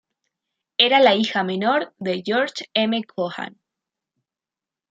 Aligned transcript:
Era 0.79 0.99
la 0.99 1.13
hija 1.13 1.43
menor 1.43 1.93
de 1.99 2.23
George 2.25 2.65
M. 2.73 3.03
Cohan. 3.03 3.61